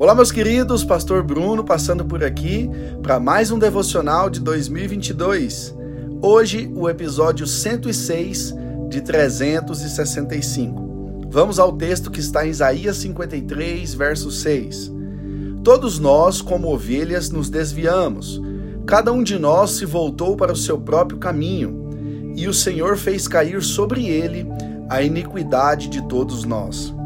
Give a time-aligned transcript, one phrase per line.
[0.00, 2.70] Olá, meus queridos, Pastor Bruno passando por aqui
[3.02, 5.74] para mais um devocional de 2022.
[6.22, 8.54] Hoje, o episódio 106
[8.88, 11.26] de 365.
[11.28, 14.92] Vamos ao texto que está em Isaías 53, verso 6.
[15.64, 18.40] Todos nós, como ovelhas, nos desviamos.
[18.86, 21.90] Cada um de nós se voltou para o seu próprio caminho,
[22.36, 24.46] e o Senhor fez cair sobre ele
[24.88, 26.96] a iniquidade de todos nós.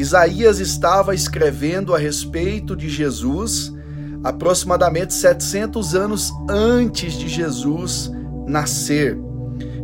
[0.00, 3.70] Isaías estava escrevendo a respeito de Jesus
[4.24, 8.10] aproximadamente 700 anos antes de Jesus
[8.46, 9.18] nascer.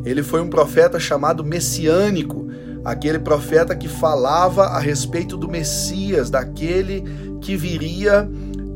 [0.07, 2.49] Ele foi um profeta chamado messiânico,
[2.83, 7.05] aquele profeta que falava a respeito do Messias, daquele
[7.43, 8.27] que viria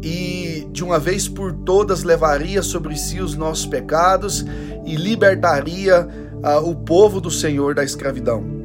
[0.02, 4.44] e de uma vez por todas levaria sobre si os nossos pecados
[4.84, 6.06] e libertaria
[6.44, 8.59] uh, o povo do Senhor da escravidão.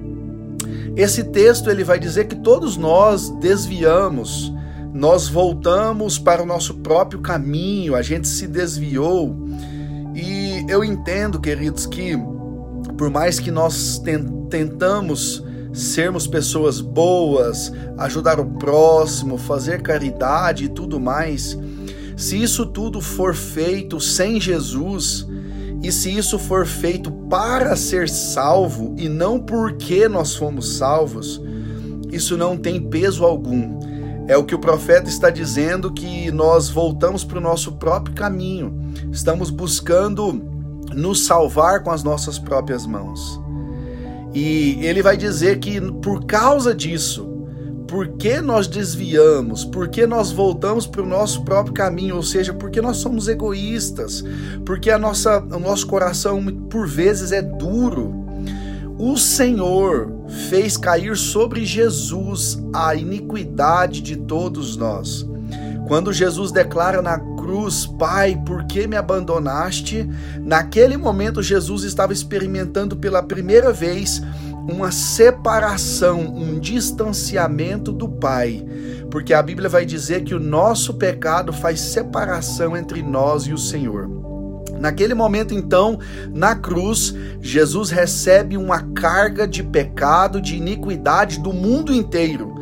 [0.95, 4.53] Esse texto ele vai dizer que todos nós desviamos,
[4.93, 9.35] nós voltamos para o nosso próprio caminho, a gente se desviou.
[10.15, 12.17] E eu entendo, queridos, que
[12.97, 14.01] por mais que nós
[14.49, 15.43] tentamos
[15.73, 21.57] sermos pessoas boas, ajudar o próximo, fazer caridade e tudo mais,
[22.15, 25.27] se isso tudo for feito sem Jesus,
[25.85, 31.39] e se isso for feito para ser salvo e não porque nós fomos salvos,
[32.11, 33.77] isso não tem peso algum.
[34.27, 38.75] É o que o profeta está dizendo que nós voltamos para o nosso próprio caminho.
[39.11, 40.33] Estamos buscando
[40.91, 43.39] nos salvar com as nossas próprias mãos.
[44.33, 47.29] E ele vai dizer que por causa disso,
[47.87, 52.53] por que nós desviamos, por que nós voltamos para o nosso próprio caminho, ou seja,
[52.53, 54.23] porque nós somos egoístas,
[54.65, 58.25] porque a nossa, o nosso coração por vezes é duro.
[58.97, 60.11] O Senhor
[60.49, 65.27] fez cair sobre Jesus a iniquidade de todos nós.
[65.87, 70.09] Quando Jesus declara na cruz, Pai, por que me abandonaste?
[70.39, 74.21] Naquele momento, Jesus estava experimentando pela primeira vez
[74.69, 78.65] uma separação, um distanciamento do Pai,
[79.11, 83.57] porque a Bíblia vai dizer que o nosso pecado faz separação entre nós e o
[83.57, 84.09] Senhor.
[84.79, 85.99] Naquele momento, então,
[86.33, 92.55] na cruz, Jesus recebe uma carga de pecado, de iniquidade do mundo inteiro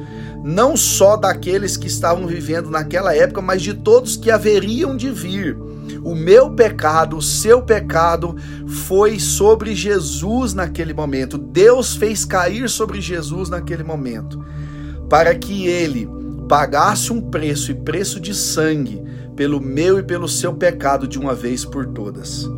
[0.43, 5.57] não só daqueles que estavam vivendo naquela época, mas de todos que haveriam de vir.
[6.03, 8.35] O meu pecado, o seu pecado
[8.67, 11.37] foi sobre Jesus naquele momento.
[11.37, 14.43] Deus fez cair sobre Jesus naquele momento,
[15.09, 16.09] para que ele
[16.47, 19.01] pagasse um preço e preço de sangue
[19.35, 22.49] pelo meu e pelo seu pecado de uma vez por todas.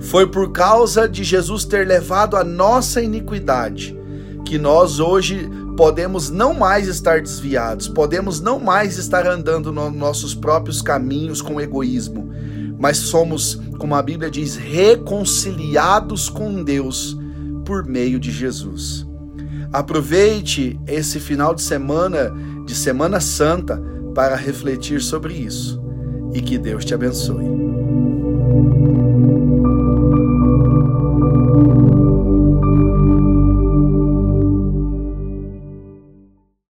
[0.00, 3.99] Foi por causa de Jesus ter levado a nossa iniquidade
[4.50, 10.34] que nós hoje podemos não mais estar desviados, podemos não mais estar andando nos nossos
[10.34, 12.28] próprios caminhos com egoísmo,
[12.76, 17.16] mas somos, como a Bíblia diz, reconciliados com Deus
[17.64, 19.06] por meio de Jesus.
[19.72, 22.34] Aproveite esse final de semana,
[22.66, 23.80] de Semana Santa,
[24.16, 25.80] para refletir sobre isso
[26.34, 27.44] e que Deus te abençoe.